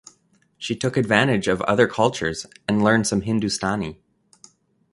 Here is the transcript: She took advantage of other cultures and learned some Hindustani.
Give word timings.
She 0.57 0.75
took 0.75 0.97
advantage 0.97 1.47
of 1.47 1.61
other 1.61 1.85
cultures 1.87 2.47
and 2.67 2.83
learned 2.83 3.05
some 3.05 3.21
Hindustani. 3.21 4.01